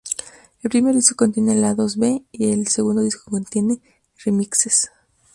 [0.63, 3.79] El primer disco contiene lados b y el segundo disco contiene
[4.25, 4.89] remixes.